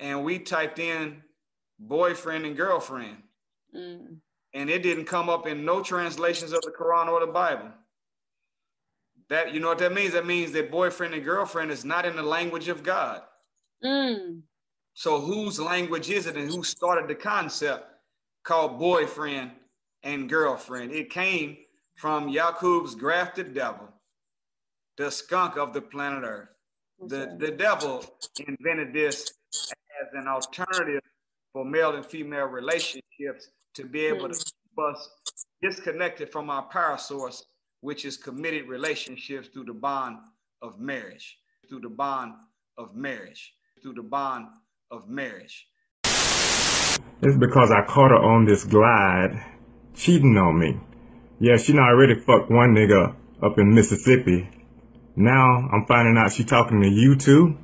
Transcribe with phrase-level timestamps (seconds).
[0.00, 1.22] and we typed in
[1.78, 3.18] boyfriend and girlfriend.
[3.74, 4.16] Mm.
[4.54, 7.70] And it didn't come up in no translations of the Quran or the Bible.
[9.28, 10.12] That you know what that means?
[10.12, 13.22] That means that boyfriend and girlfriend is not in the language of God.
[13.84, 14.42] Mm.
[14.94, 17.86] So whose language is it and who started the concept
[18.44, 19.50] called boyfriend
[20.02, 20.92] and girlfriend?
[20.92, 21.58] It came
[21.96, 23.88] from Yaqub's grafted devil,
[24.96, 26.48] the skunk of the planet Earth.
[26.98, 28.04] The, the devil
[28.46, 29.30] invented this
[30.16, 31.02] an alternative
[31.52, 35.08] for male and female relationships to be able to keep us
[35.62, 37.44] disconnected from our power source,
[37.80, 40.18] which is committed relationships through the bond
[40.62, 41.38] of marriage,
[41.68, 42.34] through the bond
[42.78, 44.46] of marriage, through the bond
[44.90, 45.66] of marriage.
[47.22, 49.42] It's because I caught her on this glide
[49.94, 50.78] cheating on me.
[51.38, 54.48] Yeah, she not already fucked one nigga up in Mississippi.
[55.16, 57.58] Now I'm finding out she talking to you too.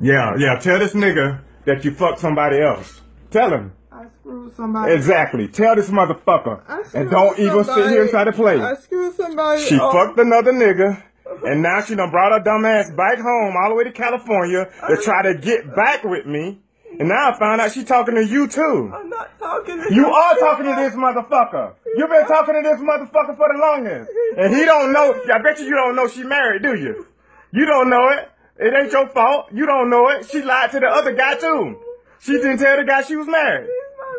[0.00, 3.00] Yeah, yeah, tell this nigga that you fucked somebody else.
[3.30, 3.72] Tell him.
[3.92, 4.92] I screwed somebody.
[4.94, 5.48] Exactly.
[5.48, 6.62] Tell this motherfucker.
[6.94, 8.60] And don't even sit here and try to play.
[8.60, 9.62] I screwed somebody.
[9.62, 11.02] She fucked another nigga.
[11.44, 14.68] And now she done brought her dumb ass back home all the way to California
[14.88, 16.60] to try to get back with me.
[16.98, 18.90] And now I found out she talking to you too.
[18.92, 20.02] I'm not talking to you.
[20.02, 21.74] You are talking to this motherfucker.
[21.96, 24.10] You've been talking to this motherfucker for the longest.
[24.36, 27.06] And he don't know, I bet you you don't know she married, do you?
[27.52, 28.28] You don't know it.
[28.60, 29.46] It ain't your fault.
[29.52, 30.28] You don't know it.
[30.30, 31.78] She lied to the other guy too.
[32.20, 33.68] She didn't tell the guy she was married.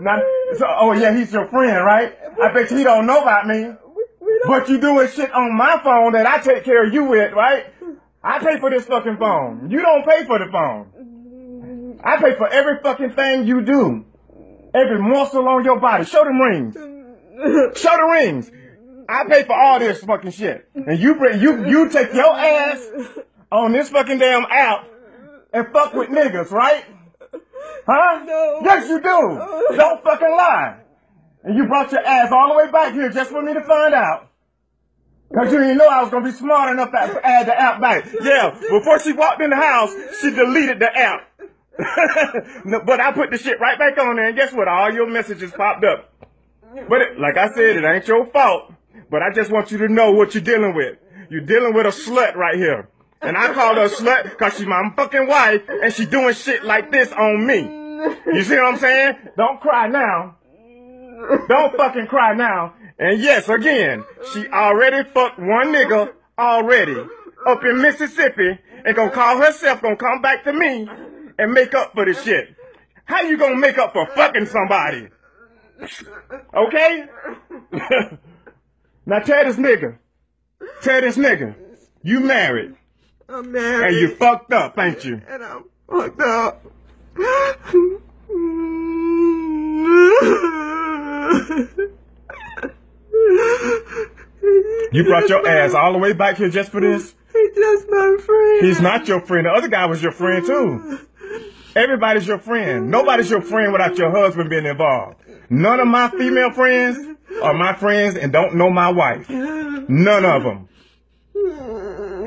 [0.02, 0.20] Now,
[0.58, 2.18] so, oh yeah, he's your friend, right?
[2.42, 3.74] I bet he don't know about me.
[4.48, 7.66] But you doing shit on my phone that I take care of you with, right?
[8.24, 9.70] I pay for this fucking phone.
[9.70, 12.00] You don't pay for the phone.
[12.04, 14.06] I pay for every fucking thing you do.
[14.74, 16.06] Every muscle on your body.
[16.06, 16.74] Show them rings.
[16.74, 18.52] Show the rings.
[19.08, 20.70] I pay for all this fucking shit.
[20.74, 22.90] And you bring you you take your ass
[23.52, 24.88] on this fucking damn app
[25.54, 26.86] and fuck with niggas, right?
[27.86, 28.24] Huh?
[28.26, 28.62] No.
[28.64, 29.76] Yes, you do.
[29.76, 30.78] Don't fucking lie.
[31.44, 33.94] And you brought your ass all the way back here just for me to find
[33.94, 34.30] out.
[35.34, 38.06] Cause you didn't know I was gonna be smart enough to add the app back.
[38.22, 41.30] Yeah, before she walked in the house, she deleted the app.
[42.86, 44.68] but I put the shit right back on there, and guess what?
[44.68, 46.14] All your messages popped up.
[46.90, 48.74] But it, like I said, it ain't your fault.
[49.10, 50.98] But I just want you to know what you're dealing with.
[51.30, 52.90] You're dealing with a slut right here.
[53.22, 56.92] And I call her slut because she's my fucking wife, and she doing shit like
[56.92, 57.60] this on me.
[58.34, 59.16] You see what I'm saying?
[59.38, 60.38] Don't cry now.
[61.48, 62.74] Don't fucking cry now.
[62.98, 66.98] And yes, again, she already fucked one nigga already
[67.46, 70.88] up in Mississippi and gonna call herself gonna come back to me
[71.38, 72.56] and make up for the shit.
[73.06, 75.08] How you gonna make up for fucking somebody?
[76.54, 77.06] Okay?
[79.06, 79.98] now tell this nigga.
[80.82, 81.56] Tell this nigga.
[82.04, 82.76] You married.
[83.32, 83.88] I'm married.
[83.88, 85.22] And you fucked up, ain't you?
[85.28, 86.66] And I'm fucked up.
[94.92, 97.16] You brought your ass all the way back here just for this?
[97.32, 98.66] He's just my friend.
[98.66, 99.46] He's not your friend.
[99.46, 101.00] The other guy was your friend too.
[101.76, 102.92] Everybody's your friend.
[102.92, 105.16] Nobody's your friend without your husband being involved.
[105.50, 106.98] None of my female friends
[107.42, 109.30] are my friends and don't know my wife.
[109.30, 110.68] None of them.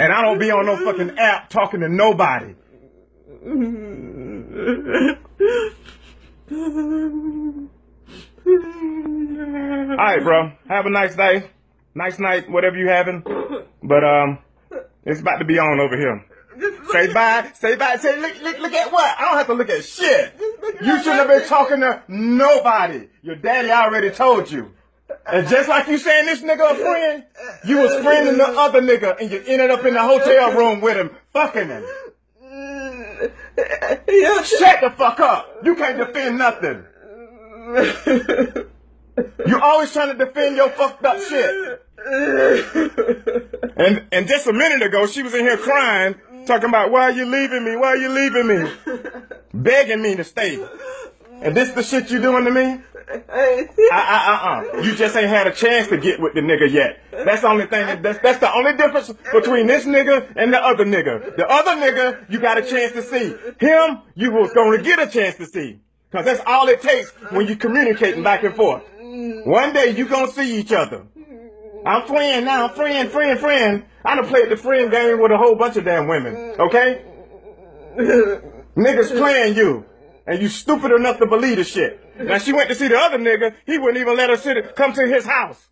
[0.01, 2.55] And I don't be on no fucking app talking to nobody.
[8.47, 10.53] All right, bro.
[10.69, 11.51] Have a nice day.
[11.95, 13.23] Nice night, whatever you having.
[13.83, 14.39] But um,
[15.05, 16.25] it's about to be on over here.
[16.93, 17.51] Say bye.
[17.55, 17.97] Say bye.
[17.97, 19.17] Say look, look, look at what?
[19.19, 20.35] I don't have to look at shit.
[20.83, 23.09] You shouldn't have been talking to nobody.
[23.23, 24.73] Your daddy already told you.
[25.27, 27.25] And just like you saying this nigga a friend,
[27.65, 30.97] you was friending the other nigga and you ended up in the hotel room with
[30.97, 31.85] him, fucking him.
[34.45, 35.61] Shut the fuck up.
[35.65, 36.85] You can't defend nothing.
[39.47, 41.81] You always trying to defend your fucked up shit.
[43.77, 47.13] And and just a minute ago, she was in here crying, talking about why are
[47.13, 47.77] you leaving me?
[47.77, 48.71] Why are you leaving me?
[49.55, 50.59] Begging me to stay.
[51.43, 52.81] And this the shit you doing to me?
[53.07, 54.81] Uh, uh, uh, uh.
[54.81, 57.01] You just ain't had a chance to get with the nigga yet.
[57.11, 58.03] That's the only thing.
[58.03, 61.37] That's, that's the only difference between this nigga and the other nigga.
[61.37, 63.35] The other nigga, you got a chance to see.
[63.61, 65.81] Him, you was to get a chance to see.
[66.13, 68.85] Cause that's all it takes when you communicating back and forth.
[69.45, 71.07] One day you gonna see each other.
[71.85, 73.85] I'm friend now, friend, friend, friend.
[74.05, 76.55] I done played the friend game with a whole bunch of damn women.
[76.59, 77.03] Okay?
[78.77, 79.85] Niggas playing you.
[80.27, 82.01] And you stupid enough to believe the shit.
[82.19, 84.93] Now she went to see the other nigga, he wouldn't even let her sit, come
[84.95, 85.69] to his house.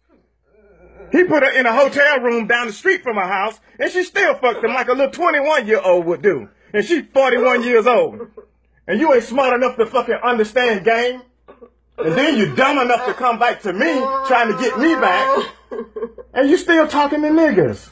[1.10, 4.02] He put her in a hotel room down the street from her house, and she
[4.02, 6.48] still fucked him like a little 21 year old would do.
[6.72, 8.28] And she's 41 years old.
[8.86, 11.22] and you ain't smart enough to fucking understand game,
[11.98, 13.92] and then you dumb enough to come back to me
[14.26, 15.46] trying to get me back,
[16.34, 17.90] and you still talking to niggas.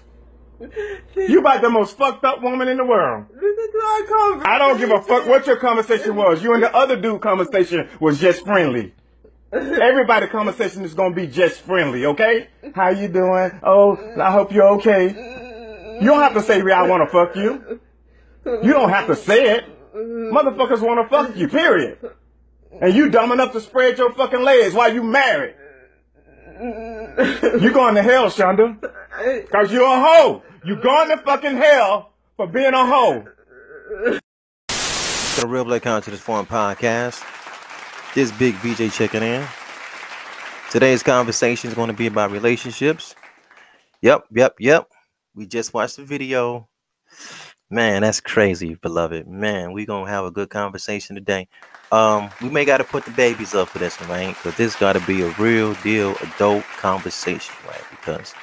[1.16, 3.26] You about the most fucked up woman in the world.
[4.44, 6.42] I don't give a fuck what your conversation was.
[6.42, 8.94] You and the other dude conversation was just friendly.
[9.52, 12.48] Everybody conversation is gonna be just friendly, okay?
[12.74, 13.58] How you doing?
[13.62, 15.98] Oh, I hope you're okay.
[16.00, 17.80] You don't have to say, I wanna fuck you.
[18.44, 19.64] You don't have to say it.
[19.94, 21.98] Motherfuckers wanna fuck you, period.
[22.80, 25.54] And you dumb enough to spread your fucking legs while you married.
[26.60, 28.78] You going to hell, Shonda.
[29.50, 30.42] Cause you're a hoe.
[30.62, 33.24] You going to fucking hell for being a hoe.
[34.68, 37.24] The Real Black Consciousness Forum podcast.
[38.14, 39.46] This big BJ checking in.
[40.70, 43.14] Today's conversation is going to be about relationships.
[44.02, 44.88] Yep, yep, yep.
[45.34, 46.68] We just watched the video.
[47.70, 49.26] Man, that's crazy, beloved.
[49.28, 51.48] Man, we gonna have a good conversation today.
[51.92, 54.28] Um, we may gotta put the babies up for this one, right?
[54.34, 57.82] Because this gotta be a real deal adult conversation, right?
[57.90, 58.34] Because,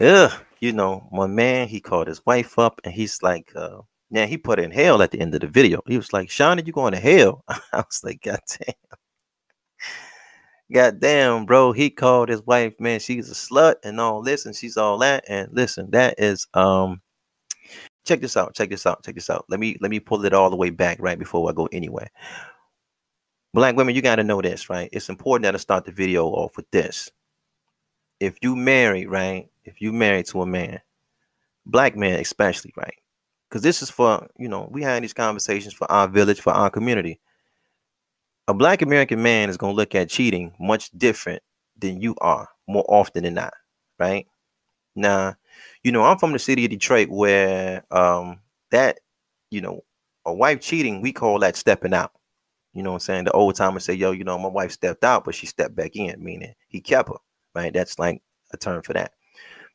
[0.00, 3.80] yeah, you know, my man, he called his wife up and he's like, uh,
[4.10, 5.82] yeah, he put in hell at the end of the video.
[5.88, 7.42] He was like, Shauna, you going to hell?
[7.48, 8.74] I was like, God damn.
[10.72, 11.72] God damn, bro.
[11.72, 15.24] He called his wife, man, she's a slut and all this, and she's all that.
[15.26, 17.02] And listen, that is um
[18.04, 20.34] check this out check this out check this out let me let me pull it
[20.34, 22.08] all the way back right before i go anywhere
[23.54, 26.26] black women you got to know this right it's important that i start the video
[26.26, 27.12] off with this
[28.18, 30.80] if you marry right if you married to a man
[31.66, 32.94] black man especially right
[33.48, 36.70] because this is for you know we had these conversations for our village for our
[36.70, 37.20] community
[38.48, 41.42] a black american man is going to look at cheating much different
[41.78, 43.54] than you are more often than not
[43.98, 44.26] right
[44.96, 45.36] now
[45.82, 49.00] you know, I'm from the city of Detroit where um that,
[49.50, 49.82] you know,
[50.24, 52.12] a wife cheating, we call that stepping out.
[52.72, 53.24] You know what I'm saying?
[53.24, 55.96] The old timers say, yo, you know, my wife stepped out, but she stepped back
[55.96, 57.16] in, meaning he kept her,
[57.54, 57.72] right?
[57.72, 58.22] That's like
[58.52, 59.12] a term for that.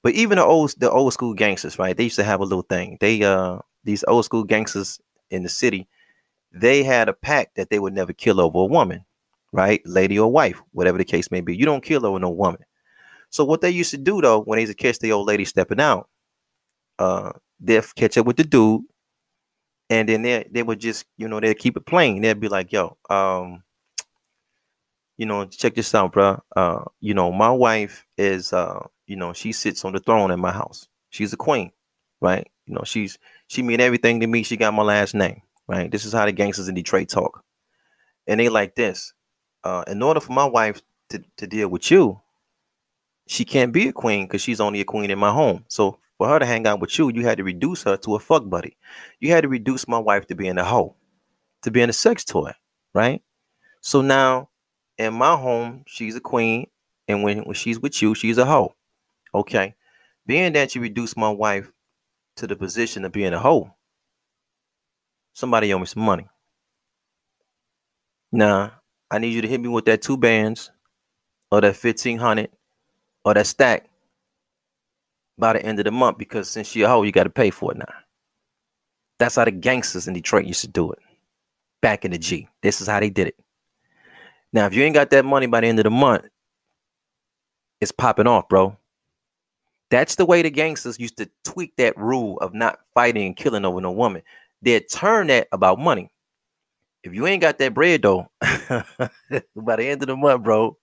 [0.03, 1.95] But even the old the old school gangsters, right?
[1.95, 2.97] They used to have a little thing.
[3.01, 4.99] They uh these old school gangsters
[5.31, 5.87] in the city,
[6.53, 9.05] they had a pact that they would never kill over a woman,
[9.53, 9.81] right?
[9.85, 11.55] Lady or wife, whatever the case may be.
[11.55, 12.61] You don't kill over no woman.
[13.31, 15.45] So what they used to do though, when they used to catch the old lady
[15.45, 16.09] stepping out,
[16.99, 18.83] uh, they'd catch up with the dude,
[19.89, 22.21] and then they they would just, you know, they'd keep it plain.
[22.21, 23.63] They'd be like, "Yo, um,
[25.17, 26.41] you know, check this out, bro.
[26.55, 30.39] Uh, you know, my wife is, uh, you know, she sits on the throne in
[30.39, 30.87] my house.
[31.09, 31.71] She's a queen,
[32.21, 32.47] right?
[32.65, 33.17] You know, she's
[33.47, 34.43] she mean everything to me.
[34.43, 35.89] She got my last name, right?
[35.89, 37.43] This is how the gangsters in Detroit talk,
[38.27, 39.13] and they like this.
[39.63, 42.21] Uh, in order for my wife to, to deal with you,
[43.27, 45.65] she can't be a queen because she's only a queen in my home.
[45.67, 48.19] So for her to hang out with you, you had to reduce her to a
[48.19, 48.77] fuck buddy.
[49.19, 50.95] You had to reduce my wife to being a hoe,
[51.63, 52.51] to being a sex toy,
[52.93, 53.21] right?
[53.81, 54.49] So now
[54.97, 56.67] in my home, she's a queen,
[57.07, 58.73] and when, when she's with you, she's a hoe.
[59.37, 59.75] Okay.
[60.25, 61.71] Being that you reduce my wife
[62.37, 63.71] to the position of being a hoe,
[65.33, 66.27] somebody owe me some money.
[68.31, 68.73] Now,
[69.11, 70.71] I need you to hit me with that two bands
[71.51, 72.49] or that 1500
[73.23, 73.87] or that stack
[75.37, 77.51] by the end of the month because since you're a hoe, you got to pay
[77.51, 77.85] for it now.
[79.19, 80.99] That's how the gangsters in Detroit used to do it
[81.81, 82.49] back in the G.
[82.61, 83.35] This is how they did it.
[84.51, 86.25] Now, if you ain't got that money by the end of the month,
[87.79, 88.75] it's popping off, bro.
[89.89, 93.63] That's the way the gangsters used to tweak that rule of not fighting and killing
[93.63, 94.21] over no woman.
[94.61, 96.11] They'd turn that about money.
[97.03, 100.77] If you ain't got that bread though, by the end of the month, bro,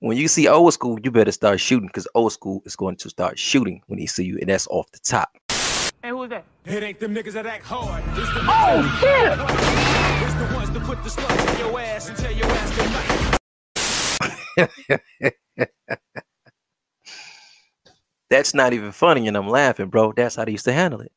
[0.00, 3.08] when you see old school, you better start shooting because old school is going to
[3.08, 5.30] start shooting when he see you, and that's off the top.
[6.02, 6.44] Hey, who's that?
[6.66, 8.04] It ain't them niggas that act hard.
[8.10, 9.32] It's the oh, shit!
[10.24, 12.68] It's the ones that put the slugs in your ass and tell your ass
[18.30, 20.12] That's not even funny, and I'm laughing, bro.
[20.12, 21.12] That's how they used to handle it.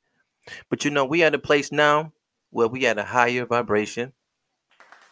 [0.69, 2.13] But you know, we at a place now
[2.49, 4.13] where we at a higher vibration.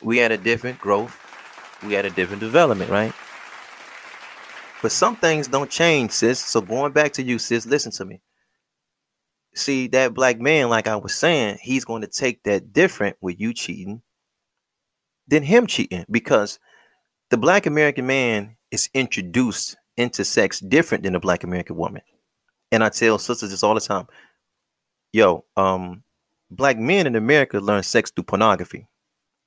[0.01, 1.17] We at a different growth.
[1.85, 3.13] We at a different development, right?
[4.81, 6.39] But some things don't change, sis.
[6.39, 8.21] So going back to you, sis, listen to me.
[9.55, 13.39] See, that black man, like I was saying, he's going to take that different with
[13.39, 14.01] you cheating
[15.27, 16.59] than him cheating because
[17.29, 22.01] the black American man is introduced into sex different than the black American woman.
[22.71, 24.07] And I tell sisters this all the time.
[25.11, 26.03] Yo, um,
[26.49, 28.87] black men in America learn sex through pornography,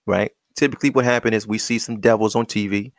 [0.07, 0.33] right?
[0.55, 2.93] Typically, what happens is we see some devils on TV,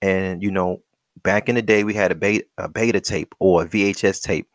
[0.00, 0.82] and you know,
[1.22, 4.46] back in the day, we had a beta, a beta tape or a VHS tape,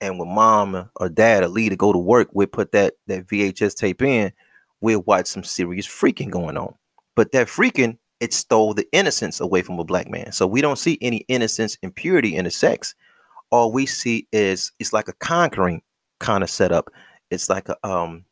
[0.00, 3.26] and when mom or dad or Lee to go to work, we put that that
[3.26, 4.32] VHS tape in.
[4.80, 6.74] we'll watch some serious freaking going on.
[7.16, 10.32] But that freaking, it stole the innocence away from a black man.
[10.32, 12.94] So we don't see any innocence and purity in the sex.
[13.50, 15.82] All we see is it's like a conquering
[16.20, 16.90] kind of setup.
[17.30, 18.24] It's like a um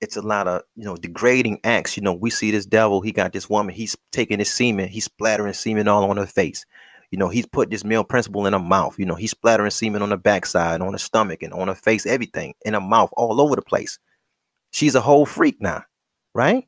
[0.00, 1.96] it's a lot of you know degrading acts.
[1.96, 5.04] You know, we see this devil, he got this woman, he's taking his semen, he's
[5.04, 6.66] splattering semen all on her face.
[7.12, 8.98] You know, he's put this male principle in her mouth.
[8.98, 12.06] You know, he's splattering semen on her backside, on her stomach, and on her face,
[12.06, 13.98] everything in her mouth, all over the place.
[14.70, 15.84] She's a whole freak now,
[16.34, 16.66] right?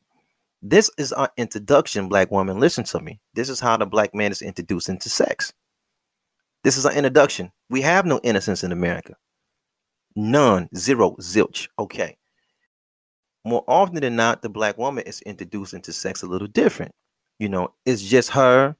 [0.66, 2.58] This is our introduction, black woman.
[2.58, 3.20] Listen to me.
[3.34, 5.52] This is how the black man is introduced into sex.
[6.62, 7.52] This is our introduction.
[7.68, 9.14] We have no innocence in America.
[10.16, 11.68] None, zero, zilch.
[11.78, 12.16] Okay.
[13.44, 16.92] More often than not, the black woman is introduced into sex a little different.
[17.38, 18.74] You know, it's just her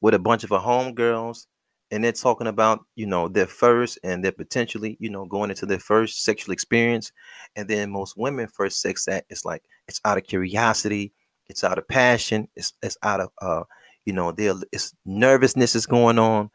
[0.00, 1.46] with a bunch of her homegirls,
[1.90, 5.66] and they're talking about you know their first and they're potentially you know going into
[5.66, 7.12] their first sexual experience
[7.54, 11.12] and then most women first sex act is like it's out of curiosity
[11.48, 13.62] it's out of passion it's it's out of uh
[14.04, 16.50] you know there it's nervousness is going on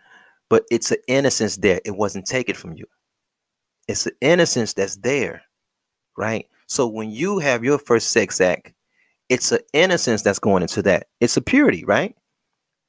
[0.49, 2.85] but it's an innocence there it wasn't taken from you.
[3.87, 5.43] It's an innocence that's there
[6.17, 6.47] right?
[6.67, 8.73] So when you have your first sex act
[9.29, 11.07] it's an innocence that's going into that.
[11.19, 12.15] It's a purity right?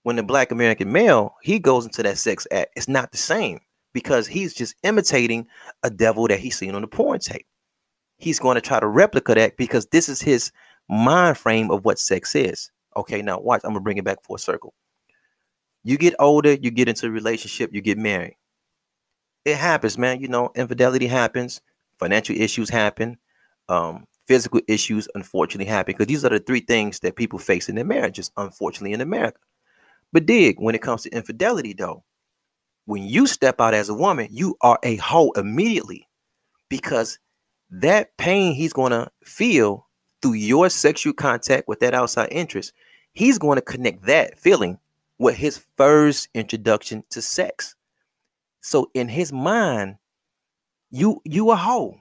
[0.02, 3.61] When the black American male he goes into that sex act, it's not the same
[3.92, 5.47] because he's just imitating
[5.82, 7.47] a devil that he's seen on the porn tape.
[8.16, 10.52] He's going to try to replicate that because this is his
[10.88, 12.70] mind frame of what sex is.
[12.96, 13.62] Okay, now watch.
[13.64, 14.74] I'm gonna bring it back for a circle.
[15.84, 18.36] You get older, you get into a relationship, you get married.
[19.44, 20.20] It happens, man.
[20.20, 21.60] You know, infidelity happens,
[21.98, 23.18] financial issues happen,
[23.68, 27.74] um, physical issues unfortunately happen because these are the three things that people face in
[27.74, 29.38] their marriages, unfortunately, in America.
[30.12, 32.04] But dig, when it comes to infidelity, though,
[32.84, 36.08] when you step out as a woman, you are a hoe immediately
[36.68, 37.18] because
[37.70, 39.88] that pain he's to feel
[40.23, 42.73] through your sexual contact with that outside interest,
[43.12, 44.79] he's going to connect that feeling
[45.19, 47.75] with his first introduction to sex.
[48.61, 49.97] So in his mind,
[50.91, 51.97] you you a hoe.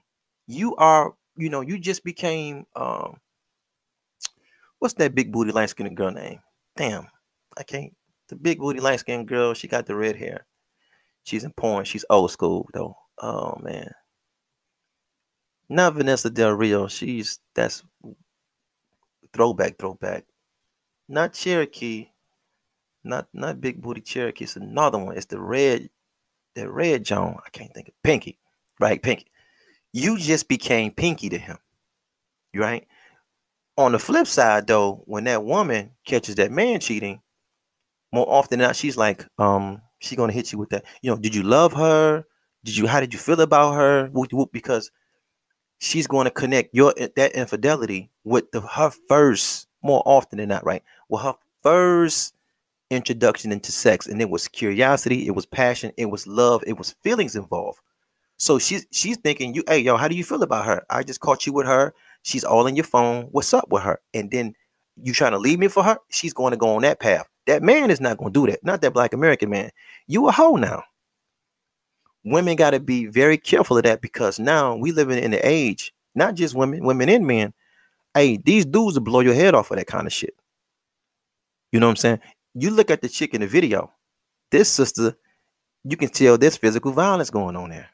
[0.47, 3.17] You are, you know, you just became um
[4.79, 6.39] what's that big booty light skinned girl name?
[6.75, 7.07] Damn,
[7.57, 7.93] I can't
[8.29, 9.53] the big booty light skinned girl.
[9.53, 10.45] She got the red hair.
[11.23, 11.85] She's in porn.
[11.85, 12.95] She's old school though.
[13.19, 13.91] Oh man.
[15.71, 16.89] Not Vanessa Del Rio.
[16.89, 17.81] She's that's
[19.31, 20.25] throwback, throwback.
[21.07, 22.09] Not Cherokee.
[23.05, 24.43] Not not big booty Cherokee.
[24.43, 25.15] It's another one.
[25.15, 25.89] It's the red,
[26.55, 27.37] the red Joan.
[27.45, 28.37] I can't think of Pinky.
[28.81, 29.27] Right, Pinky.
[29.93, 31.57] You just became Pinky to him.
[32.53, 32.85] Right?
[33.77, 37.21] On the flip side, though, when that woman catches that man cheating,
[38.11, 40.83] more often than not, she's like, um, she's gonna hit you with that.
[41.01, 42.25] You know, did you love her?
[42.65, 42.87] Did you?
[42.87, 44.11] How did you feel about her?
[44.51, 44.91] Because
[45.81, 50.49] she's going to connect your eh, that infidelity with the her first more often than
[50.49, 50.83] not, right?
[51.09, 52.33] Well, her first
[52.89, 56.91] introduction into sex, and it was curiosity, it was passion, it was love, it was
[57.03, 57.79] feelings involved.
[58.37, 60.85] So she's she's thinking, you, hey, yo, how do you feel about her?
[60.89, 61.93] I just caught you with her.
[62.23, 63.27] She's all in your phone.
[63.31, 63.99] What's up with her?
[64.13, 64.53] And then
[65.01, 65.97] you trying to leave me for her?
[66.09, 67.27] She's going to go on that path.
[67.47, 68.63] That man is not going to do that.
[68.63, 69.71] Not that black American man.
[70.07, 70.83] You a hoe now.
[72.23, 75.93] Women got to be very careful of that because now we living in the age,
[76.13, 77.53] not just women, women and men.
[78.13, 80.35] Hey, these dudes will blow your head off of that kind of shit.
[81.71, 82.19] You know what I'm saying?
[82.53, 83.91] You look at the chick in the video.
[84.51, 85.15] This sister,
[85.83, 87.89] you can tell there's physical violence going on there.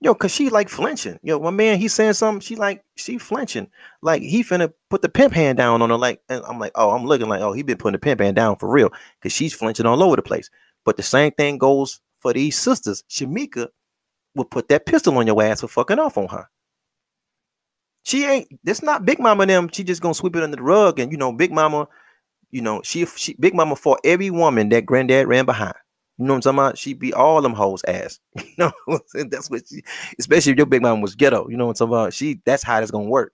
[0.00, 1.18] Yo, cause she like flinching.
[1.22, 2.40] Yo, my man, he's saying something.
[2.40, 3.68] She like she flinching.
[4.02, 5.96] Like he finna put the pimp hand down on her.
[5.96, 8.34] Like, and I'm like, oh, I'm looking like, oh, he been putting the pimp hand
[8.34, 8.90] down for real.
[9.22, 10.50] Cause she's flinching all over the place.
[10.84, 13.02] But the same thing goes for these sisters.
[13.10, 13.68] Shamika
[14.34, 16.48] will put that pistol on your ass for fucking off on her.
[18.04, 18.48] She ain't.
[18.64, 19.46] That's not Big Mama.
[19.46, 19.68] Them.
[19.72, 20.98] She just gonna sweep it under the rug.
[20.98, 21.88] And you know, Big Mama.
[22.50, 25.74] You know, she she Big Mama fought every woman that Granddad ran behind.
[26.18, 26.78] You know what I'm talking about?
[26.78, 28.20] She beat all them hoes ass.
[28.44, 29.00] You know,
[29.30, 29.82] that's what she,
[30.18, 31.48] especially if your big mom was ghetto.
[31.48, 32.12] You know what I'm talking about?
[32.14, 33.32] She that's how it's gonna work.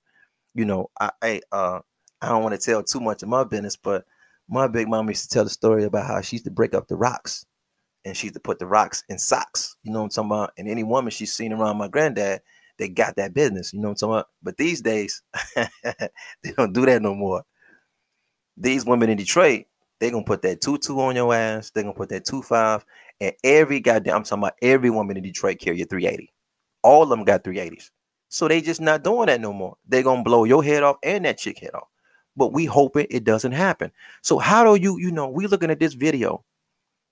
[0.54, 1.80] You know, I, I uh
[2.23, 4.04] I don't want to tell too much of my business, but
[4.49, 6.88] my big mom used to tell the story about how she used to break up
[6.88, 7.47] the rocks
[8.09, 9.77] and she used to put the rocks in socks.
[9.83, 10.53] You know what I'm talking about?
[10.57, 12.41] And any woman she's seen around my granddad,
[12.79, 13.73] they got that business.
[13.73, 14.27] You know what I'm talking about?
[14.43, 15.23] But these days,
[15.55, 17.45] they don't do that no more.
[18.57, 19.67] These women in Detroit,
[20.00, 21.71] they're gonna put that two two on your ass.
[21.71, 22.85] They're gonna put that two five,
[23.21, 26.33] and every goddamn I'm talking about every woman in Detroit carry a 380.
[26.83, 27.91] All of them got 380s.
[28.31, 29.77] So they just not doing that no more.
[29.87, 31.88] They're gonna blow your head off and that chick head off.
[32.37, 33.91] But we hoping it doesn't happen.
[34.23, 36.45] So how do you, you know, we looking at this video.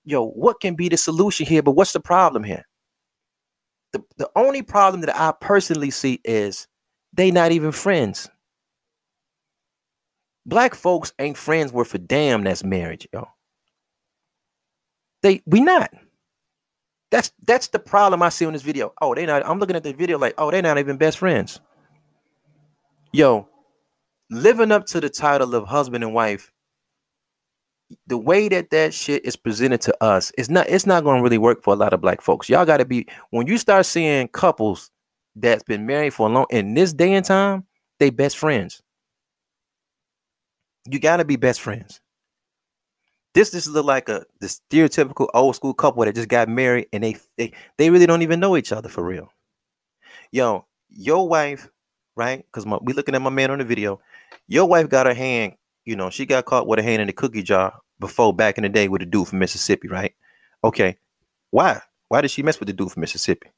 [0.07, 1.61] Yo, what can be the solution here?
[1.61, 2.65] But what's the problem here?
[3.91, 6.65] The, the only problem that I personally see is
[7.11, 8.29] they not even friends.
[10.45, 13.27] Black folks ain't friends worth a damn that's marriage, yo.
[15.23, 15.91] They we not.
[17.11, 18.93] That's that's the problem I see on this video.
[19.01, 19.45] Oh, they not.
[19.45, 21.59] I'm looking at the video like, oh, they're not even best friends.
[23.11, 23.49] Yo,
[24.29, 26.49] living up to the title of husband and wife,
[28.07, 30.67] the way that that shit is presented to us, it's not.
[30.69, 32.49] It's not going to really work for a lot of black folks.
[32.49, 34.91] Y'all got to be when you start seeing couples
[35.35, 37.65] that's been married for a long in this day and time,
[37.99, 38.81] they best friends.
[40.89, 42.01] You got to be best friends.
[43.33, 47.03] This just look like a the stereotypical old school couple that just got married and
[47.03, 49.29] they they, they really don't even know each other for real.
[50.31, 51.69] Yo, your wife,
[52.15, 52.45] right?
[52.51, 54.01] Because we looking at my man on the video.
[54.47, 55.53] Your wife got her hand,
[55.87, 58.63] you know, she got caught with a hand in the cookie jar before back in
[58.63, 60.13] the day with a dude from Mississippi, right?
[60.63, 60.97] Okay.
[61.51, 61.81] Why?
[62.09, 63.49] Why did she mess with the dude from Mississippi?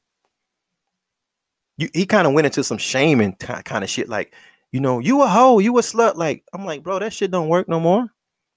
[1.76, 4.32] You, he kind of went into some shaming kind of shit, like,
[4.70, 6.14] you know, you a hoe, you a slut.
[6.14, 8.06] Like, I'm like, bro, that shit don't work no more.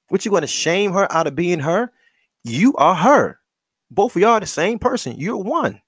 [0.09, 1.91] What you to shame her out of being her?
[2.43, 3.39] You are her.
[3.89, 5.15] Both of y'all are the same person.
[5.17, 5.81] You're one.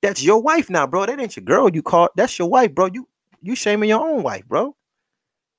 [0.00, 1.04] That's your wife now, bro.
[1.04, 2.16] That ain't your girl you caught.
[2.16, 2.86] That's your wife, bro.
[2.86, 3.08] You
[3.42, 4.74] you shaming your own wife, bro.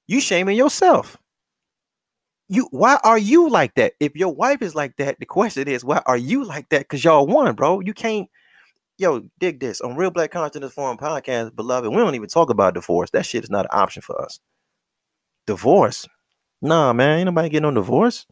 [0.09, 1.17] You shaming yourself.
[2.47, 3.93] You why are you like that?
[3.99, 6.79] If your wife is like that, the question is, why are you like that?
[6.79, 7.79] Because y'all one, bro.
[7.79, 8.27] You can't,
[8.97, 9.81] yo, dig this.
[9.81, 13.11] On Real Black Consciousness Forum podcast, beloved, we don't even talk about divorce.
[13.11, 14.39] That shit is not an option for us.
[15.45, 16.07] Divorce
[16.59, 18.25] Nah, man, ain't nobody getting on divorce.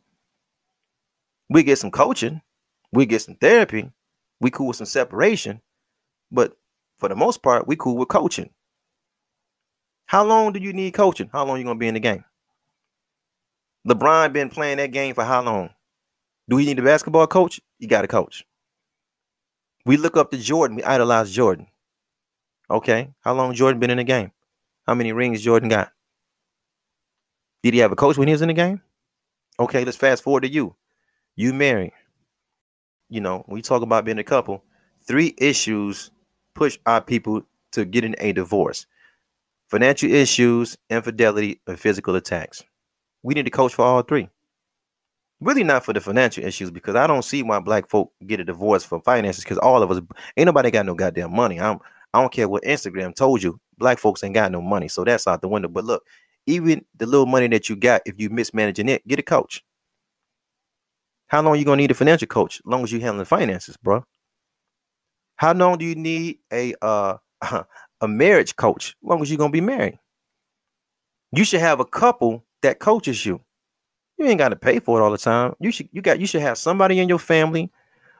[1.48, 2.42] We get some coaching,
[2.92, 3.92] we get some therapy,
[4.42, 5.62] we cool with some separation,
[6.32, 6.58] but
[6.98, 8.50] for the most part, we cool with coaching.
[10.08, 11.30] How long do you need coaching?
[11.34, 12.24] How long you gonna be in the game?
[13.86, 15.70] LeBron been playing that game for how long?
[16.48, 17.60] Do we need a basketball coach?
[17.78, 18.46] You got a coach.
[19.86, 20.78] We look up to Jordan.
[20.78, 21.68] We idolize Jordan.
[22.70, 24.32] Okay, how long Jordan been in the game?
[24.86, 25.92] How many rings Jordan got?
[27.62, 28.82] Did he have a coach when he was in the game?
[29.60, 30.74] Okay, let's fast forward to you.
[31.36, 31.92] You married.
[33.10, 34.64] You know, we talk about being a couple.
[35.06, 36.12] Three issues
[36.54, 37.42] push our people
[37.74, 38.86] to getting a divorce
[39.70, 42.64] financial issues, infidelity, and physical attacks.
[43.24, 44.30] We need to coach for all three.
[45.40, 48.44] Really not for the financial issues because I don't see why black folk get a
[48.44, 50.00] divorce for finances because all of us
[50.36, 51.60] ain't nobody got no goddamn money.
[51.60, 51.80] I'm
[52.14, 54.88] I don't care what Instagram told you, black folks ain't got no money.
[54.88, 55.68] So that's out the window.
[55.68, 56.04] But look,
[56.48, 59.64] even the little money that you got, if you mismanaging it, get a coach.
[61.28, 62.56] How long you gonna need a financial coach?
[62.56, 64.04] As long as you handling finances, bro.
[65.36, 67.18] How long do you need a uh
[68.02, 68.96] a marriage coach?
[69.04, 70.00] As long as you're gonna be married.
[71.32, 73.42] You should have a couple that coaches you.
[74.18, 75.54] You ain't got to pay for it all the time.
[75.60, 77.72] You should you got you should have somebody in your family,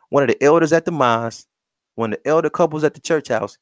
[0.10, 1.48] one of the elders at the mosque,
[1.96, 3.58] one of the elder couples at the church house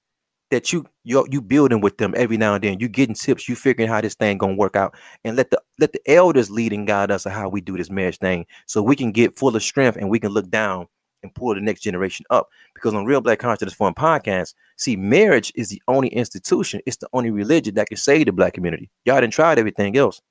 [0.52, 2.80] that you you you building with them every now and then.
[2.80, 5.94] You getting tips, you figuring how this thing gonna work out, and let the let
[5.94, 8.96] the elders lead and guide us on how we do this marriage thing, so we
[8.96, 10.88] can get full of strength and we can look down
[11.26, 12.50] and pull the next generation up.
[12.74, 17.10] Because on Real Black Consciousness Forum podcast, see, marriage is the only institution, it's the
[17.14, 18.90] only religion that can save the black community.
[19.04, 20.22] Y'all didn't try everything else,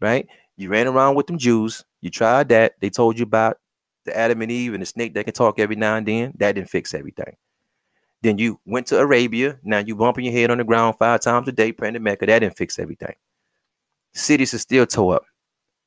[0.00, 0.26] right?
[0.56, 2.74] You ran around with them Jews, you tried that.
[2.80, 3.58] They told you about
[4.04, 6.32] the Adam and Eve and the snake that can talk every now and then.
[6.38, 7.36] That didn't fix everything.
[8.22, 9.58] Then you went to Arabia.
[9.62, 12.26] Now you bumping your head on the ground five times a day, praying to Mecca.
[12.26, 13.14] That didn't fix everything.
[14.14, 15.24] Cities are still tore up.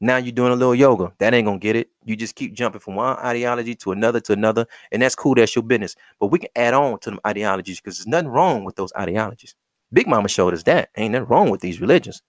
[0.01, 1.11] Now you're doing a little yoga.
[1.17, 1.89] That ain't gonna get it.
[2.05, 5.35] You just keep jumping from one ideology to another to another, and that's cool.
[5.35, 5.95] That's your business.
[6.19, 9.55] But we can add on to them ideologies because there's nothing wrong with those ideologies.
[9.91, 12.21] Big Mama showed us that ain't nothing wrong with these religions.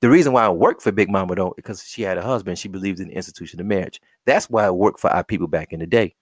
[0.00, 2.68] The reason why I worked for Big Mama though, because she had a husband, she
[2.68, 4.00] believed in the institution of marriage.
[4.24, 6.14] That's why I worked for our people back in the day.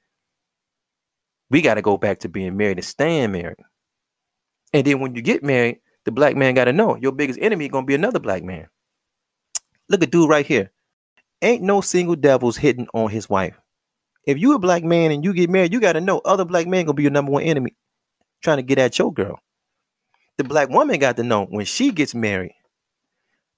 [1.51, 3.59] We got to go back to being married and staying married.
[4.73, 7.68] And then when you get married, the black man got to know your biggest enemy
[7.68, 8.68] going to be another black man.
[9.88, 10.70] Look at dude right here.
[11.40, 13.59] Ain't no single devils hitting on his wife.
[14.24, 16.66] If you a black man and you get married, you got to know other black
[16.66, 17.74] men to be your number one enemy
[18.42, 19.38] trying to get at your girl.
[20.37, 22.55] The black woman got to know when she gets married,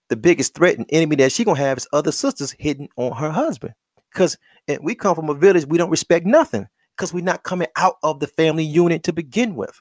[0.08, 3.30] the biggest threat and enemy that she to have is other sisters hitting on her
[3.30, 3.74] husband.
[4.12, 4.38] Because
[4.80, 8.20] we come from a village, we don't respect nothing because we're not coming out of
[8.20, 9.80] the family unit to begin with.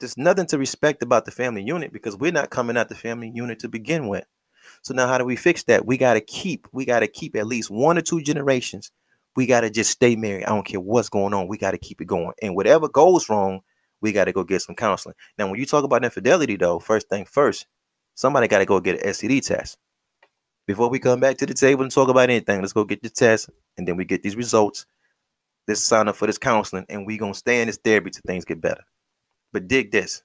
[0.00, 3.30] There's nothing to respect about the family unit because we're not coming out the family
[3.34, 4.24] unit to begin with.
[4.86, 5.84] So now how do we fix that?
[5.84, 8.92] We got to keep, we got to keep at least one or two generations.
[9.34, 10.44] We got to just stay married.
[10.44, 11.48] I don't care what's going on.
[11.48, 12.34] We got to keep it going.
[12.40, 13.62] And whatever goes wrong,
[14.00, 15.16] we got to go get some counseling.
[15.36, 17.66] Now, when you talk about infidelity, though, first thing first,
[18.14, 19.76] somebody got to go get an STD test.
[20.68, 23.10] Before we come back to the table and talk about anything, let's go get the
[23.10, 24.86] test and then we get these results
[25.66, 28.44] this sign up for this counseling, and we gonna stay in this therapy till things
[28.44, 28.84] get better.
[29.52, 30.22] But dig this: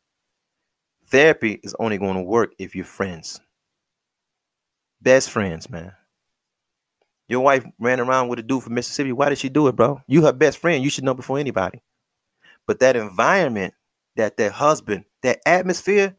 [1.08, 3.41] therapy is only going to work if you're friends.
[5.01, 5.93] Best friends, man.
[7.27, 9.13] Your wife ran around with a dude from Mississippi.
[9.13, 10.01] Why did she do it, bro?
[10.07, 10.83] You her best friend.
[10.83, 11.81] You should know before anybody.
[12.67, 13.73] But that environment,
[14.17, 16.17] that that husband, that atmosphere,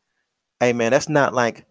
[0.60, 1.66] hey man, that's not like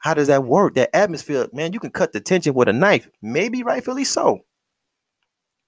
[0.00, 0.74] how does that work?
[0.74, 3.08] That atmosphere, man, you can cut the tension with a knife.
[3.20, 4.44] Maybe rightfully so.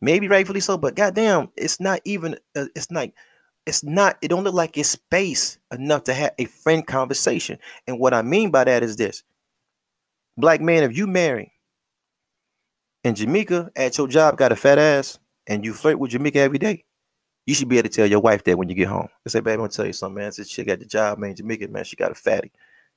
[0.01, 2.37] Maybe rightfully so, but goddamn, it's not even.
[2.57, 3.15] Uh, it's like,
[3.67, 4.17] it's not.
[4.23, 7.59] It don't look like it's space enough to have a friend conversation.
[7.87, 9.25] And what I mean by that is this:
[10.41, 11.53] black man, if you marry,
[13.05, 16.59] and Jamaica at your job got a fat ass, and you flirt with Jamaica every
[16.59, 16.85] day,
[17.47, 19.09] you should be able to tell your wife that when you get home.
[19.27, 20.33] I say, baby, I'm gonna tell you something, man.
[20.37, 22.53] This chick at the job, man, Jamaica, man, she got a fatty.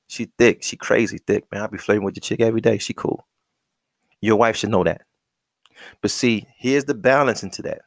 [0.06, 1.62] She thick, she crazy thick, man.
[1.62, 2.78] I be flirting with your chick every day.
[2.78, 3.26] She cool.
[4.20, 5.02] Your wife should know that.
[6.00, 7.82] But see, here's the balance into that.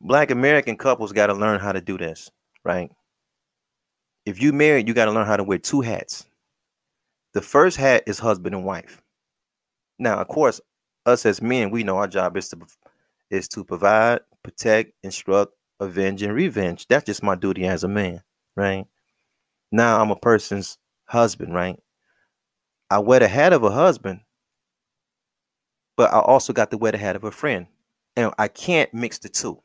[0.00, 2.30] Black American couples got to learn how to do this,
[2.64, 2.90] right?
[4.24, 6.26] If you married, you got to learn how to wear two hats.
[7.34, 9.02] The first hat is husband and wife.
[9.98, 10.60] Now, of course,
[11.06, 12.58] us as men, we know our job is to
[13.30, 16.86] is to provide, protect, instruct, avenge, and revenge.
[16.88, 18.22] That's just my duty as a man,
[18.56, 18.86] right?
[19.70, 21.78] Now I'm a person's husband, right?
[22.90, 24.20] I wear the hat of a husband,
[25.96, 27.66] but I also got to wear the hat of a friend.
[28.16, 29.62] And I can't mix the two.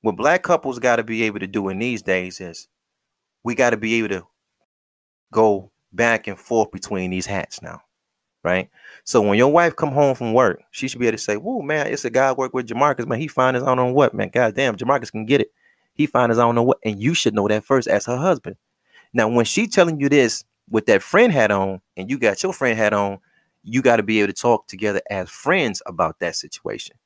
[0.00, 2.68] What black couples got to be able to do in these days is
[3.44, 4.26] we got to be able to
[5.32, 7.82] go back and forth between these hats now,
[8.44, 8.70] right?
[9.04, 11.62] So when your wife come home from work, she should be able to say, "Whoa,
[11.62, 13.20] man, it's a guy I work with Jamarcus, man.
[13.20, 14.30] He find his own on what, man?
[14.30, 15.52] God damn, Jamarcus can get it.
[15.94, 18.56] He find his own on what, and you should know that first as her husband.
[19.12, 22.52] Now, when she telling you this with that friend hat on, and you got your
[22.52, 23.18] friend hat on,
[23.62, 26.96] you got to be able to talk together as friends about that situation.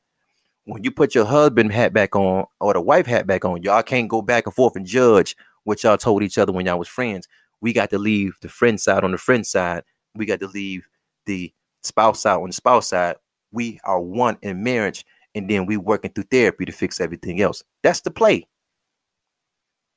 [0.65, 3.83] When you put your husband hat back on or the wife hat back on, y'all
[3.83, 6.89] can't go back and forth and judge what y'all told each other when y'all was
[6.89, 7.29] friends.
[7.67, 9.83] We got to leave the friend side on the friend side.
[10.15, 10.87] We got to leave
[11.25, 11.53] the
[11.83, 13.17] spouse side on the spouse side.
[13.51, 17.65] We are one in marriage, and then we working through therapy to fix everything else.
[17.83, 18.47] That's the play.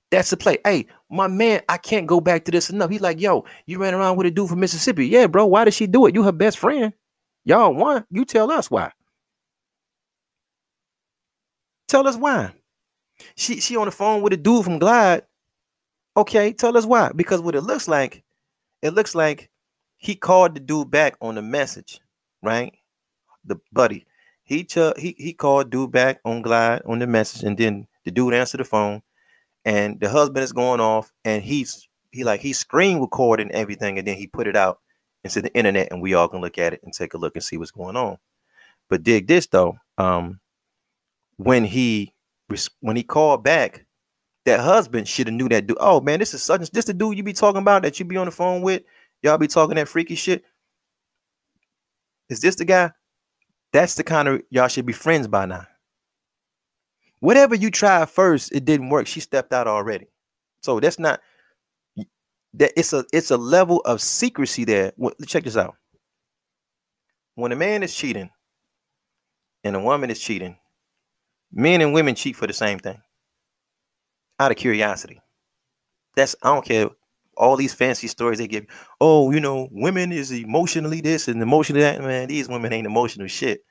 [0.10, 0.58] That's the play.
[0.66, 2.90] Hey, my man, I can't go back to this enough.
[2.90, 5.06] He's like, yo, you ran around with a dude from Mississippi.
[5.06, 5.46] Yeah, bro.
[5.46, 6.16] Why did she do it?
[6.16, 6.92] You her best friend.
[7.46, 8.04] Y'all one.
[8.10, 8.92] You tell us why.
[11.88, 12.52] Tell us why.
[13.36, 15.22] She she on the phone with a dude from Glide.
[16.20, 17.12] Okay, tell us why.
[17.16, 18.26] Because what it looks like,
[18.82, 19.50] it looks like
[19.96, 22.02] he called the dude back on the message,
[22.44, 22.74] right?
[23.46, 24.06] The buddy.
[24.44, 28.12] He ch- he he called dude back on Glide on the message, and then the
[28.12, 29.02] dude answered the phone,
[29.64, 34.06] and the husband is going off, and he's he like he screen recording everything, and
[34.06, 34.80] then he put it out
[35.24, 37.44] into the internet, and we all can look at it and take a look and
[37.46, 38.18] see what's going on.
[38.90, 40.42] But dig this though, um,
[41.38, 42.14] when he
[42.82, 43.86] when he called back,
[44.46, 45.78] that husband should have knew that dude.
[45.80, 48.18] Oh man, this is such this the dude you be talking about that you be
[48.18, 48.84] on the phone with.
[49.22, 50.44] Y'all be talking that freaky shit.
[52.30, 52.92] Is this the guy?
[53.74, 55.68] That's the kind of y'all should be friends by now.
[57.20, 59.08] Whatever you tried first, it didn't work.
[59.08, 60.08] She stepped out already.
[60.62, 61.20] So that's not
[62.54, 64.94] that it's a it's a level of secrecy there.
[65.28, 65.76] Check this out.
[67.36, 68.30] When a man is cheating
[69.64, 70.58] and a woman is cheating,
[71.52, 73.02] men and women cheat for the same thing.
[74.40, 75.22] Out of curiosity.
[76.16, 76.90] That's I don't care
[77.36, 78.66] all these fancy stories they give.
[79.00, 82.02] Oh, you know, women is emotionally this and emotionally that.
[82.02, 83.64] Man, these women ain't emotional shit.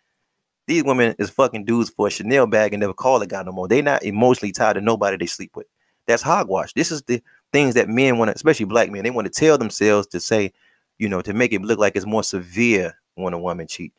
[0.66, 3.52] These women is fucking dudes for a Chanel bag and never call a guy no
[3.52, 3.68] more.
[3.68, 5.66] They not emotionally tied to nobody they sleep with.
[6.06, 6.72] That's hogwash.
[6.74, 9.58] This is the things that men want to, especially black men, they want to tell
[9.58, 10.52] themselves to say,
[10.98, 13.92] you know, to make it look like it's more severe when a woman cheat.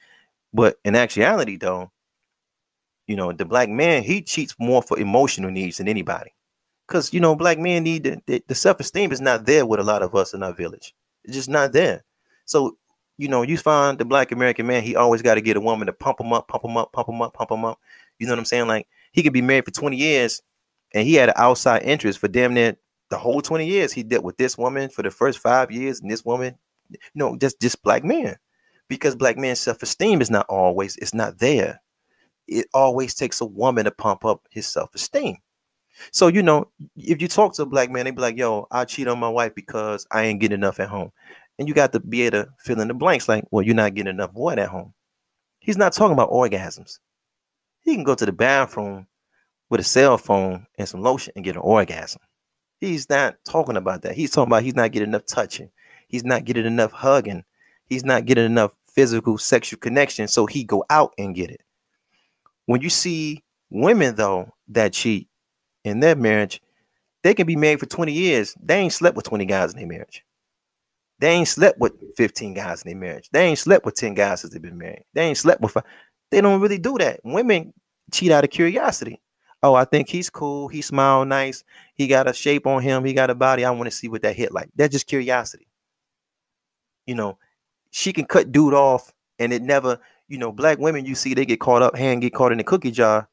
[0.54, 1.92] But in actuality, though,
[3.08, 6.32] you know, the black man he cheats more for emotional needs than anybody
[6.90, 10.02] because you know black men need the, the, self-esteem is not there with a lot
[10.02, 10.96] of us in our village.
[11.24, 12.04] It's just not there.
[12.46, 12.78] So
[13.18, 15.88] you know you find the black american man he always got to get a woman
[15.88, 17.80] to pump him up pump him up pump him up pump him up.
[18.18, 18.68] You know what i'm saying?
[18.68, 20.42] Like he could be married for 20 years
[20.94, 22.76] and he had an outside interest for damn near
[23.10, 26.10] the whole 20 years he dealt with this woman for the first five years and
[26.10, 26.56] this woman
[26.90, 28.36] you know just just black men.
[28.88, 31.82] Because black man's self-esteem is not always it's not there.
[32.48, 35.38] It always takes a woman to pump up his self-esteem
[36.12, 38.86] so you know, if you talk to a black man, they be like, "Yo, I
[38.86, 41.12] cheat on my wife because I ain't getting enough at home,"
[41.58, 43.30] and you got to be able to fill in the blanks.
[43.30, 44.94] Like, well, you're not getting enough what at home?
[45.60, 47.00] He's not talking about orgasms.
[47.82, 49.08] He can go to the bathroom
[49.70, 52.22] with a cell phone and some lotion and get an orgasm.
[52.80, 54.16] He's not talking about that.
[54.16, 55.70] He's talking about he's not getting enough touching.
[56.08, 57.44] He's not getting enough hugging.
[57.86, 60.28] He's not getting enough physical sexual connection.
[60.28, 61.62] So he go out and get it.
[62.66, 65.29] When you see women though that cheat,
[65.90, 66.62] in their marriage,
[67.24, 68.56] they can be married for 20 years.
[68.62, 70.24] They ain't slept with 20 guys in their marriage.
[71.20, 73.30] They ain't slept with 15 guys in their marriage.
[73.32, 75.04] They ain't slept with 10 guys since they've been married.
[75.14, 75.84] They ain't slept with five.
[76.32, 77.20] They don't really do that.
[77.24, 77.74] Women
[78.12, 79.20] cheat out of curiosity.
[79.62, 80.70] Oh, I think he's cool.
[80.70, 81.66] He smile nice.
[81.96, 83.04] He got a shape on him.
[83.04, 83.66] He got a body.
[83.66, 84.70] I want to see what that hit like.
[84.76, 85.68] That's just curiosity.
[87.06, 87.38] You know,
[87.92, 90.00] she can cut dude off and it never,
[90.30, 92.64] you know, black women you see they get caught up, hand get caught in the
[92.64, 93.28] cookie jar.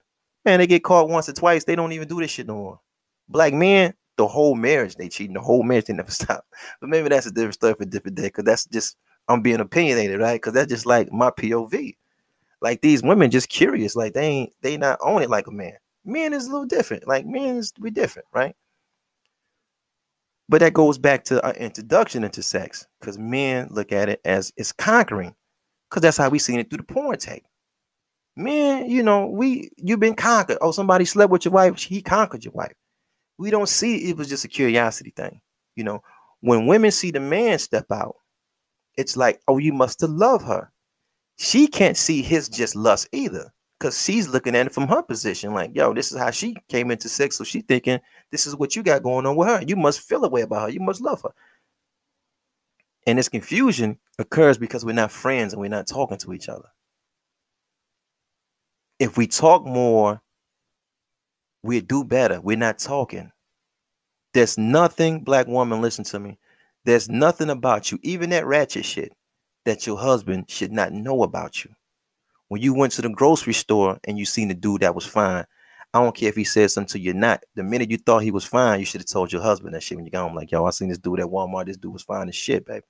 [0.47, 1.65] Man, they get caught once or twice.
[1.65, 2.81] They don't even do this shit no more.
[3.29, 5.35] Black men, the whole marriage they cheating.
[5.35, 6.47] The whole marriage they never stop.
[6.81, 8.29] But maybe that's a different story for a different day.
[8.29, 8.97] Because that's just
[9.29, 10.37] I'm being opinionated, right?
[10.37, 11.97] Because that's just like my POV.
[12.63, 13.97] Like these women just curious.
[13.97, 15.75] Like they ain't they not own it like a man.
[16.05, 17.09] Men is a little different.
[17.09, 18.55] Like men is we different, right?
[20.49, 24.53] But that goes back to our introduction into sex, because men look at it as
[24.57, 25.35] it's conquering,
[25.91, 27.45] because that's how we seen it through the porn tape.
[28.37, 30.59] Men, you know, we you've been conquered.
[30.61, 32.75] Oh, somebody slept with your wife, he conquered your wife.
[33.39, 35.41] We don't see it was just a curiosity thing.
[35.75, 36.03] You know,
[36.41, 38.17] when women see the man step out,
[38.97, 40.71] it's like, oh, you must have loved her.
[41.39, 45.53] She can't see his just lust either because she's looking at it from her position
[45.53, 48.75] like yo this is how she came into sex so she thinking this is what
[48.75, 51.01] you got going on with her you must feel a way about her you must
[51.01, 51.31] love her
[53.07, 56.69] and this confusion occurs because we're not friends and we're not talking to each other
[58.99, 60.21] if we talk more
[61.63, 63.31] we do better we're not talking
[64.35, 66.39] there's nothing black woman listen to me
[66.85, 69.13] there's nothing about you even that ratchet shit
[69.65, 71.71] that your husband should not know about you
[72.49, 75.45] when you went to the grocery store and you seen the dude that was fine,
[75.93, 77.45] I don't care if he said something to you or not.
[77.55, 79.97] The minute you thought he was fine, you should have told your husband that shit
[79.97, 80.37] when you got home.
[80.37, 81.67] Like, yo, I seen this dude at Walmart.
[81.67, 82.85] This dude was fine as shit, baby.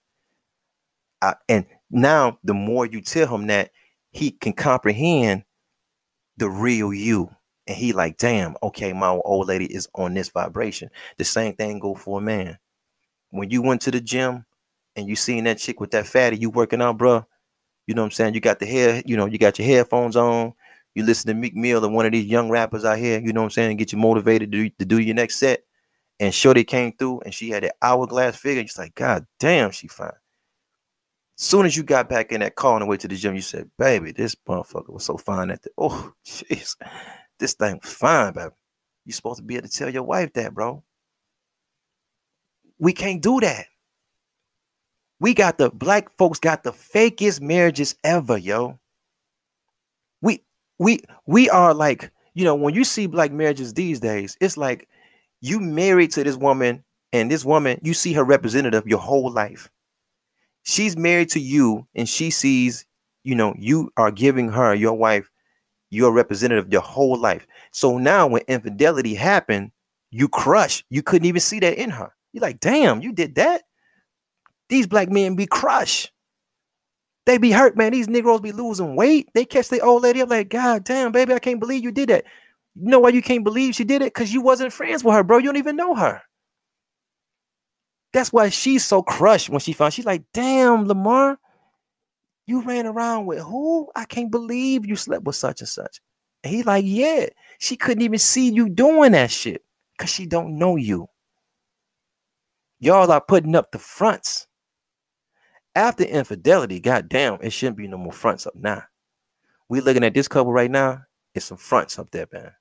[1.48, 3.70] And now, the more you tell him that,
[4.10, 5.44] he can comprehend
[6.36, 7.30] the real you.
[7.66, 10.90] And he like, damn, okay, my old lady is on this vibration.
[11.18, 12.58] The same thing go for a man.
[13.30, 14.46] When you went to the gym
[14.94, 17.26] and you seen that chick with that fatty, you working out, bro,
[17.86, 18.34] you know what I'm saying?
[18.34, 20.52] You got the hair, you know, you got your headphones on.
[20.94, 23.42] You listen to Meek Mill and one of these young rappers out here, you know
[23.42, 25.62] what I'm saying, get you motivated to, to do your next set.
[26.18, 28.62] And Shorty came through and she had that hourglass figure.
[28.62, 30.12] You're like, God damn, she fine.
[31.38, 33.42] Soon as you got back in that car on the way to the gym, you
[33.42, 36.76] said, baby, this motherfucker was so fine at the oh jeez.
[37.38, 38.54] This thing was fine, baby.
[39.04, 40.82] You're supposed to be able to tell your wife that, bro.
[42.78, 43.66] We can't do that.
[45.20, 48.78] We got the black folks got the fakest marriages ever, yo.
[50.22, 50.42] We
[50.78, 54.88] we we are like, you know, when you see black marriages these days, it's like
[55.40, 59.70] you married to this woman, and this woman, you see her representative your whole life.
[60.68, 62.86] She's married to you, and she sees,
[63.22, 65.30] you know, you are giving her, your wife,
[65.90, 67.46] your representative your whole life.
[67.70, 69.70] So now when infidelity happened,
[70.10, 70.84] you crush.
[70.90, 72.12] You couldn't even see that in her.
[72.32, 73.62] You're like, damn, you did that.
[74.68, 76.10] These black men be crushed.
[77.26, 77.92] They be hurt, man.
[77.92, 79.28] These Negroes be losing weight.
[79.34, 82.08] They catch the old lady up like, God damn, baby, I can't believe you did
[82.08, 82.24] that.
[82.74, 84.12] You know why you can't believe she did it?
[84.12, 85.38] Because you wasn't friends with her, bro.
[85.38, 86.22] You don't even know her.
[88.12, 89.92] That's why she's so crushed when she found.
[89.92, 91.38] She's like, damn, Lamar,
[92.46, 93.90] you ran around with who?
[93.94, 96.00] I can't believe you slept with such and such.
[96.44, 97.26] And he's like, yeah.
[97.58, 99.62] She couldn't even see you doing that shit
[99.96, 101.08] because she don't know you.
[102.78, 104.46] Y'all are putting up the fronts.
[105.74, 108.84] After infidelity, goddamn, it shouldn't be no more fronts up now.
[109.68, 111.02] We looking at this couple right now.
[111.34, 112.52] It's some fronts up there, man.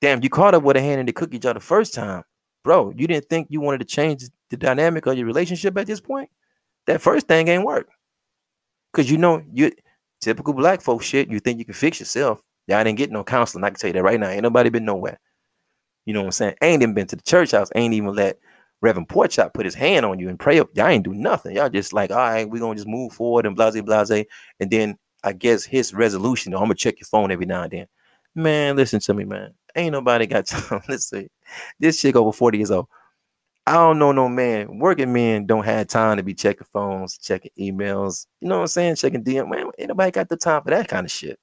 [0.00, 2.22] Damn, you caught up with a hand in the cookie jar the first time,
[2.68, 2.92] bro.
[2.94, 6.28] You didn't think you wanted to change the dynamic of your relationship at this point.
[6.86, 7.88] That first thing ain't work.
[8.92, 9.72] Cause you know you
[10.20, 11.30] typical black folk shit.
[11.30, 12.42] You think you can fix yourself.
[12.66, 13.64] Y'all didn't get no counseling.
[13.64, 14.28] I can tell you that right now.
[14.28, 15.18] Ain't nobody been nowhere.
[16.04, 16.54] You know what I'm saying?
[16.60, 17.70] Ain't even been to the church house.
[17.74, 18.38] Ain't even let
[18.82, 20.68] Reverend Porchop put his hand on you and pray up.
[20.74, 21.56] Y'all ain't do nothing.
[21.56, 24.26] Y'all just like, all right, we're gonna just move forward and blase blase.
[24.60, 27.72] And then I guess his resolution, oh, I'm gonna check your phone every now and
[27.72, 27.86] then.
[28.34, 29.54] Man, listen to me, man.
[29.78, 30.82] Ain't nobody got time.
[30.88, 31.28] Let's see.
[31.78, 32.88] This chick over 40 years old.
[33.66, 34.78] I don't know no man.
[34.78, 38.26] Working men don't have time to be checking phones, checking emails.
[38.40, 38.96] You know what I'm saying?
[38.96, 39.48] Checking DM.
[39.48, 41.38] Man, ain't nobody got the time for that kind of shit.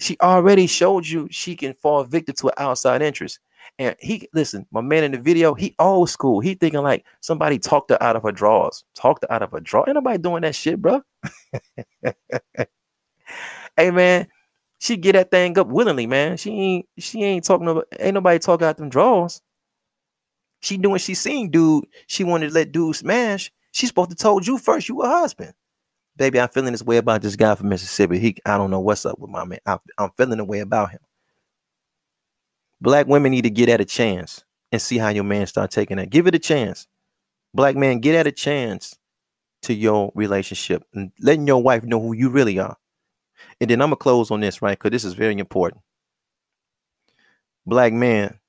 [0.00, 3.40] She already showed you she can fall victim to an outside interest.
[3.78, 6.40] And he listen, my man in the video, he old school.
[6.40, 8.84] He thinking like somebody talked her out of her drawers.
[8.94, 9.84] Talked her out of her draw.
[9.86, 11.02] Ain't nobody doing that shit, bro.
[13.76, 14.28] hey man,
[14.82, 16.36] she get that thing up willingly, man.
[16.36, 19.40] She ain't she ain't talking about ain't nobody talking out them draws.
[20.58, 21.84] She doing she seen dude.
[22.08, 23.52] She wanted to let dude smash.
[23.70, 25.54] She supposed to told you first you a husband.
[26.16, 28.18] Baby, I'm feeling this way about this guy from Mississippi.
[28.18, 29.60] He I don't know what's up with my man.
[29.64, 31.00] I, I'm feeling the way about him.
[32.80, 34.42] Black women need to get at a chance
[34.72, 36.10] and see how your man start taking it.
[36.10, 36.88] Give it a chance.
[37.54, 38.98] Black man, get at a chance
[39.62, 42.76] to your relationship and letting your wife know who you really are.
[43.62, 44.76] And then I'm gonna close on this, right?
[44.76, 45.82] Because this is very important.
[47.64, 48.40] Black man,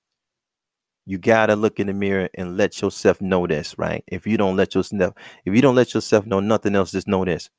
[1.05, 4.03] you gotta look in the mirror and let yourself know this, right?
[4.07, 5.13] If you don't let yourself,
[5.45, 7.51] if you don't let yourself know nothing else, just know this.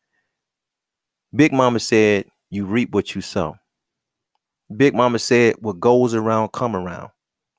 [1.33, 3.57] Big Mama said, "You reap what you sow."
[4.77, 7.11] Big Mama said, "What goes around, come around."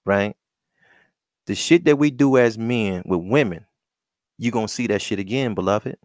[0.05, 0.35] Right?
[1.45, 3.65] The shit that we do as men with women,
[4.37, 5.97] you gonna see that shit again, beloved.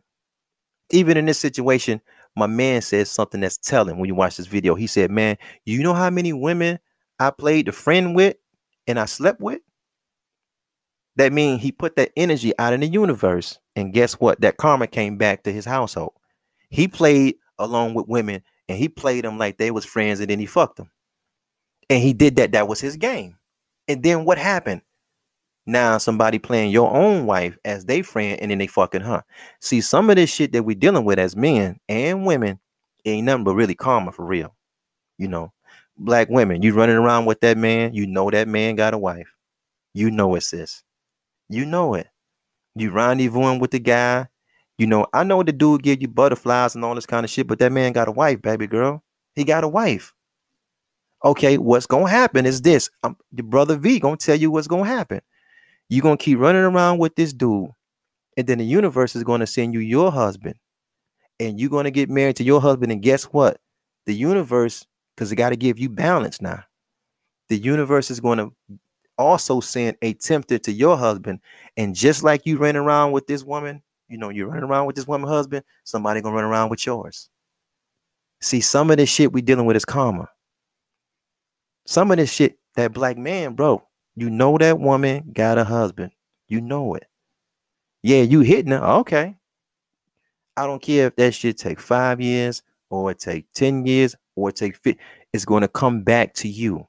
[0.93, 2.01] Even in this situation,
[2.37, 4.75] my man says something that's telling when you watch this video.
[4.75, 6.79] He said, "Man, you know how many women
[7.19, 8.37] I played the friend with
[8.87, 9.61] and I slept with?"
[11.17, 13.59] That means he put that energy out in the universe.
[13.77, 14.41] And guess what?
[14.41, 16.13] That karma came back to his household.
[16.71, 20.39] He played along with women and he played them like they was friends and then
[20.39, 20.91] he fucked them.
[21.91, 22.53] And he did that.
[22.53, 23.37] That was his game.
[23.89, 24.83] And then what happened?
[25.67, 29.25] Now somebody playing your own wife as they friend and then they fucking her.
[29.61, 32.59] See, some of this shit that we dealing with as men and women
[33.05, 34.55] ain't nothing but really karma for real.
[35.19, 35.53] You know,
[35.97, 39.29] black women, you running around with that man, you know that man got a wife.
[39.95, 40.83] You know it's this.
[41.49, 42.09] You know it.
[42.75, 44.29] You rendezvousing with the guy.
[44.79, 47.47] You know, I know the dude give you butterflies and all this kind of shit,
[47.47, 49.03] but that man got a wife, baby girl.
[49.35, 50.15] He got a wife.
[51.23, 52.89] Okay, what's gonna happen is this.
[53.03, 55.21] Um, your brother V gonna tell you what's gonna happen.
[55.91, 57.71] You're gonna keep running around with this dude,
[58.37, 60.55] and then the universe is gonna send you your husband,
[61.41, 62.93] and you're gonna get married to your husband.
[62.93, 63.61] And guess what?
[64.07, 66.65] The universe, because it got to give you balance now.
[67.49, 68.51] The universe is gonna
[69.19, 71.41] also send a tempter to your husband.
[71.77, 74.95] And just like you ran around with this woman, you know, you're running around with
[74.95, 77.29] this woman husband, somebody gonna run around with yours.
[78.41, 80.29] See, some of this shit we dealing with is karma.
[81.85, 83.83] Some of this shit, that black man, bro,
[84.17, 86.13] you know that woman got a husband.
[86.49, 87.07] You know it.
[88.03, 88.85] Yeah, you hitting her.
[89.01, 89.37] Okay.
[90.57, 94.51] I don't care if that shit take five years or it take 10 years or
[94.51, 95.01] it take 50.
[95.33, 96.89] It's going to come back to you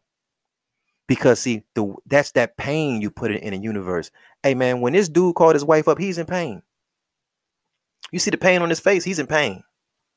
[1.12, 4.12] because see the that's that pain you put it in the universe
[4.43, 6.62] hey man when this dude called his wife up he's in pain
[8.13, 9.62] you see the pain on his face he's in pain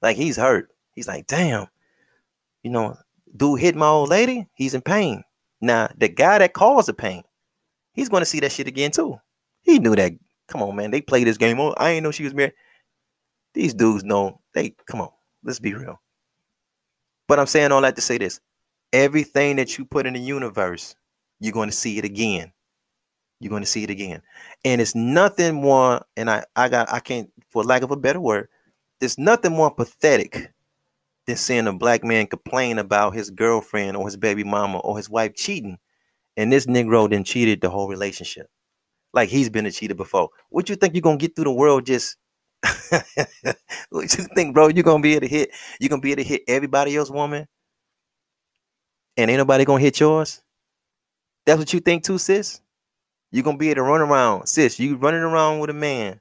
[0.02, 1.66] like he's hurt he's like damn
[2.62, 2.96] you know
[3.36, 5.24] dude hit my old lady he's in pain
[5.64, 7.22] now the guy that caused the pain
[7.92, 9.18] he's going to see that shit again too.
[9.62, 10.12] He knew that
[10.48, 11.58] come on man they play this game.
[11.60, 12.54] On i ain't know she was married.
[13.54, 15.10] These dudes know they come on
[15.42, 16.00] let's be real.
[17.28, 18.40] But i'm saying all that to say this.
[18.92, 20.94] Everything that you put in the universe,
[21.40, 22.52] you're going to see it again.
[23.40, 24.22] You're going to see it again.
[24.64, 28.20] And it's nothing more, and I, I got, I can't, for lack of a better
[28.20, 28.48] word,
[29.00, 30.53] there's nothing more pathetic
[31.26, 35.10] than seeing a black man complain about his girlfriend or his baby mama or his
[35.10, 35.78] wife cheating.
[36.36, 38.48] And this Negro then cheated the whole relationship.
[39.12, 40.30] Like he's been a cheater before.
[40.50, 42.16] What you think you're gonna get through the world just
[43.90, 44.68] what you think, bro?
[44.68, 47.46] You're gonna be able to hit, you're gonna be able to hit everybody else woman
[49.16, 50.42] and ain't nobody gonna hit yours?
[51.46, 52.60] That's what you think too, sis?
[53.30, 54.78] You're gonna be able to run around, sis.
[54.78, 56.20] You running around with a man,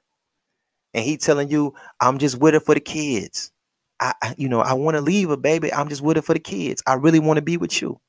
[0.94, 3.52] and he telling you, I'm just with her for the kids.
[4.00, 5.72] I, you know, I want to leave her, baby.
[5.72, 6.82] I'm just with it for the kids.
[6.86, 8.00] I really want to be with you.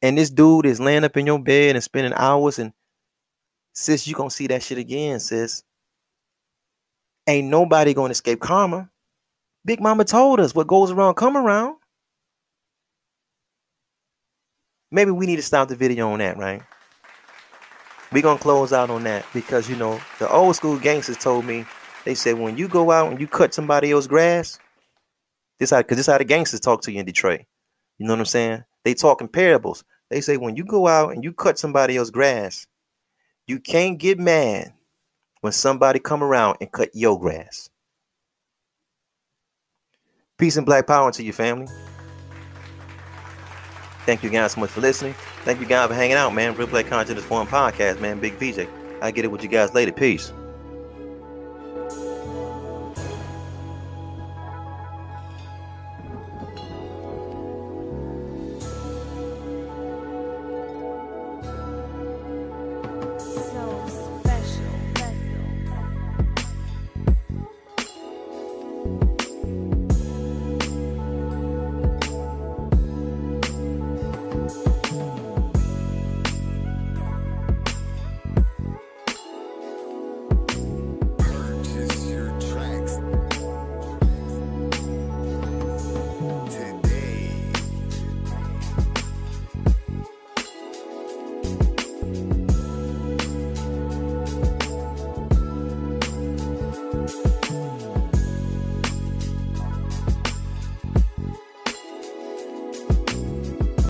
[0.00, 2.72] And this dude is laying up in your bed and spending hours, and
[3.72, 5.62] sis, you gonna see that shit again, sis.
[7.26, 8.90] Ain't nobody gonna escape karma.
[9.64, 11.76] Big Mama told us what goes around come around.
[14.92, 16.62] maybe we need to stop the video on that, right?
[18.12, 21.64] We're gonna close out on that because you know the old school gangsters told me
[22.04, 24.58] they said when you go out and you cut somebody else's grass,
[25.58, 27.42] this how because this how the gangsters talk to you in Detroit.
[27.98, 28.64] You know what I'm saying?
[28.84, 29.84] They talk in parables.
[30.10, 32.66] They say when you go out and you cut somebody else's grass,
[33.46, 34.72] you can't get mad
[35.40, 37.70] when somebody come around and cut your grass.
[40.38, 41.68] Peace and black power to your family.
[44.04, 45.14] Thank you guys so much for listening.
[45.44, 46.56] Thank you guys for hanging out, man.
[46.56, 48.18] Real Black Consciousness Forum Podcast, man.
[48.18, 48.68] Big VJ.
[49.00, 49.92] I get it with you guys later.
[49.92, 50.32] Peace.